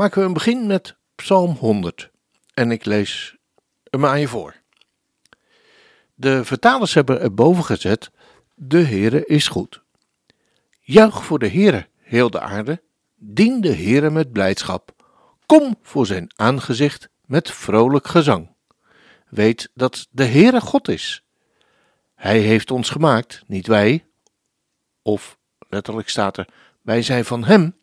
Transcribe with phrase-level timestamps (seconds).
[0.00, 2.10] maken we een begin met Psalm 100
[2.54, 3.36] en ik lees
[3.90, 4.54] hem aan je voor.
[6.14, 8.10] De vertalers hebben erboven gezet:
[8.54, 9.82] De Heere is goed.
[10.80, 12.82] Juich voor de Heere, heel de aarde.
[13.14, 14.94] Dien de Heere met blijdschap.
[15.46, 18.54] Kom voor zijn aangezicht met vrolijk gezang.
[19.28, 21.24] Weet dat de Heere God is.
[22.14, 24.06] Hij heeft ons gemaakt, niet wij.
[25.02, 25.38] Of
[25.68, 26.48] letterlijk staat er:
[26.82, 27.78] wij zijn van Hem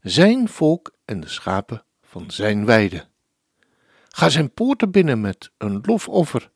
[0.00, 3.06] zijn volk en de schapen van zijn weide.
[4.08, 6.50] Ga zijn poorten binnen met een lofoffer,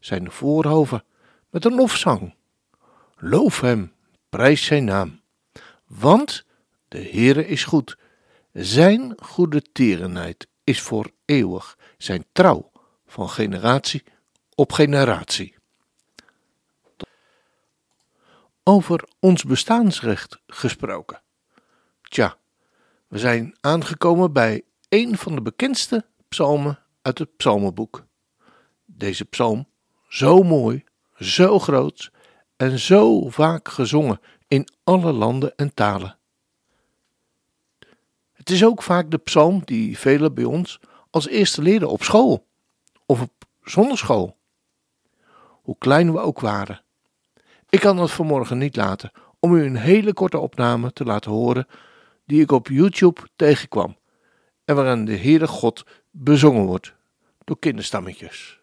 [0.00, 1.04] zijn voorhoven
[1.50, 2.34] met een lofzang.
[3.16, 3.92] Loof hem,
[4.28, 5.20] prijs zijn naam,
[5.86, 6.44] want
[6.88, 7.96] de Heere is goed.
[8.52, 12.70] Zijn goede tierenheid is voor eeuwig, zijn trouw
[13.06, 14.04] van generatie
[14.54, 15.56] op generatie.
[18.62, 21.22] Over ons bestaansrecht gesproken.
[22.02, 22.36] Tja,
[23.08, 28.04] we zijn aangekomen bij een van de bekendste psalmen uit het psalmenboek.
[28.84, 29.66] Deze psalm,
[30.08, 30.84] zo mooi,
[31.18, 32.10] zo groot
[32.56, 36.18] en zo vaak gezongen in alle landen en talen.
[38.32, 42.46] Het is ook vaak de psalm die velen bij ons als eerste leren op school
[43.06, 43.32] of op
[43.62, 44.36] zonderschool.
[45.62, 46.82] Hoe klein we ook waren.
[47.68, 51.66] Ik kan het vanmorgen niet laten om u een hele korte opname te laten horen
[52.24, 53.96] die ik op YouTube tegenkwam
[54.64, 56.94] en waarin de Heere God bezongen wordt
[57.44, 58.60] door kinderstammetjes.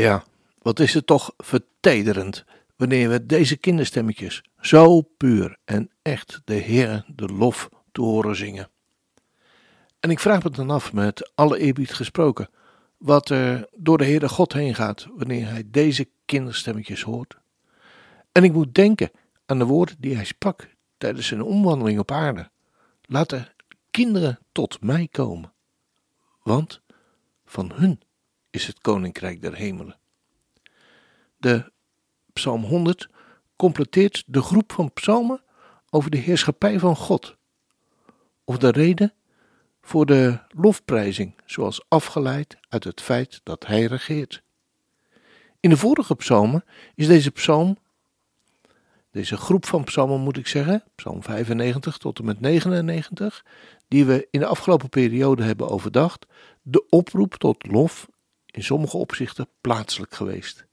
[0.00, 0.24] Ja,
[0.58, 2.44] wat is het toch vertederend
[2.76, 8.70] wanneer we deze kinderstemmetjes zo puur en echt de Heer de lof te horen zingen.
[10.00, 12.48] En ik vraag me dan af, met alle eerbied gesproken,
[12.96, 17.36] wat er door de Heere God heen gaat wanneer hij deze kinderstemmetjes hoort.
[18.32, 19.10] En ik moet denken
[19.46, 20.68] aan de woorden die hij sprak
[20.98, 22.50] tijdens zijn omwandeling op aarde.
[23.02, 23.44] Laat de
[23.90, 25.52] kinderen tot mij komen,
[26.42, 26.80] want
[27.44, 28.00] van hun
[28.54, 29.98] is het koninkrijk der hemelen.
[31.36, 31.72] De
[32.32, 33.08] Psalm 100
[33.56, 35.42] completeert de groep van psalmen
[35.90, 37.36] over de heerschappij van God,
[38.44, 39.12] of de reden
[39.82, 44.42] voor de lofprijzing, zoals afgeleid uit het feit dat Hij regeert.
[45.60, 46.64] In de vorige psalmen
[46.94, 47.78] is deze psalm,
[49.10, 53.44] deze groep van psalmen moet ik zeggen, psalm 95 tot en met 99,
[53.88, 56.26] die we in de afgelopen periode hebben overdacht,
[56.62, 58.08] de oproep tot lof
[58.54, 60.66] in sommige opzichten plaatselijk geweest.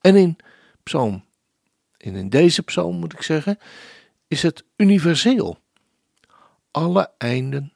[0.00, 0.36] En in
[0.82, 1.24] psalm,
[1.96, 3.58] en in deze psalm moet ik zeggen,
[4.28, 5.58] is het universeel.
[6.70, 7.72] Alle einden,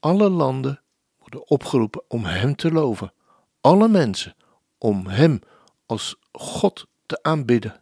[0.00, 0.80] alle landen
[1.18, 3.12] worden opgeroepen om Hem te loven.
[3.60, 4.34] Alle mensen
[4.78, 5.40] om Hem
[5.86, 7.78] als God te aanbidden.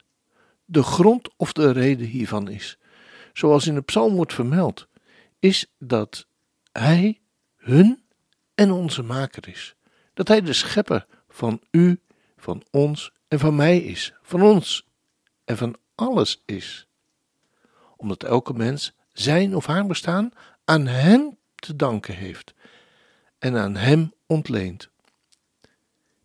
[0.64, 2.78] De grond of de reden hiervan is,
[3.32, 4.88] zoals in de psalm wordt vermeld,
[5.38, 6.26] is dat
[6.72, 7.20] Hij
[7.56, 8.04] hun
[8.54, 9.74] en onze maker is
[10.14, 12.00] dat Hij de schepper van u,
[12.36, 14.86] van ons en van mij is, van ons
[15.44, 16.86] en van alles is.
[17.96, 20.30] Omdat elke mens zijn of haar bestaan
[20.64, 22.54] aan Hem te danken heeft
[23.38, 24.88] en aan Hem ontleent.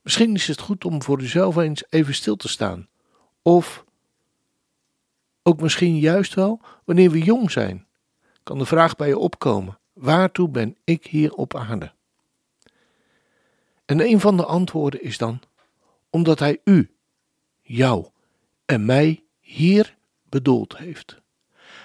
[0.01, 2.88] Misschien is het goed om voor uzelf eens even stil te staan,
[3.41, 3.86] of
[5.44, 7.88] ook misschien juist wel wanneer we jong zijn,
[8.44, 11.91] kan de vraag bij je opkomen: waartoe ben ik hier op aarde?
[13.89, 15.41] En een van de antwoorden is dan:
[16.09, 16.91] omdat Hij u,
[17.62, 18.07] jou
[18.65, 21.21] en mij hier bedoeld heeft.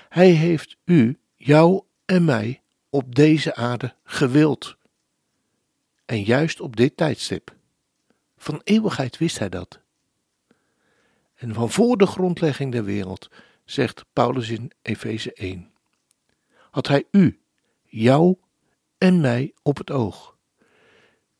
[0.08, 4.76] Hij heeft u, jou en mij op deze aarde gewild.
[6.04, 7.56] En juist op dit tijdstip.
[8.36, 9.80] Van eeuwigheid wist hij dat.
[11.34, 13.30] En van voor de grondlegging der wereld,
[13.64, 15.72] zegt Paulus in Efeze 1,
[16.70, 17.40] had Hij u,
[17.82, 18.36] jou
[18.98, 20.33] en mij op het oog.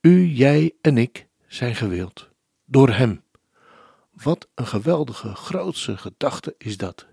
[0.05, 2.29] U, jij en ik zijn gewild
[2.65, 3.23] door Hem.
[4.11, 7.07] Wat een geweldige, grootse gedachte is dat.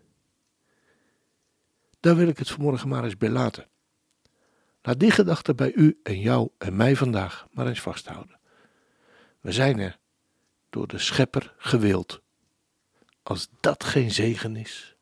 [1.99, 3.67] Daar wil ik het vanmorgen maar eens bij laten.
[4.81, 8.39] Laat die gedachte bij u en jou en mij vandaag maar eens vasthouden.
[9.39, 9.99] We zijn er
[10.69, 12.21] door de Schepper gewild.
[13.23, 14.95] Als dat geen zegen is.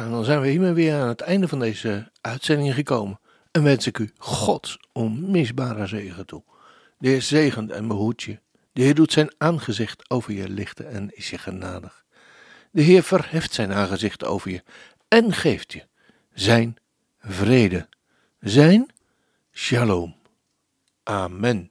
[0.00, 3.20] Dan zijn we hiermee weer aan het einde van deze uitzending gekomen.
[3.50, 6.42] En wens ik u Gods onmisbare zegen toe.
[6.98, 8.38] De Heer zegent en behoedt je.
[8.72, 12.04] De Heer doet zijn aangezicht over je lichten en is je genadig.
[12.70, 14.62] De Heer verheft zijn aangezicht over je
[15.08, 15.86] en geeft je
[16.32, 16.76] zijn
[17.18, 17.88] vrede,
[18.40, 18.90] zijn
[19.52, 20.16] shalom.
[21.02, 21.70] Amen.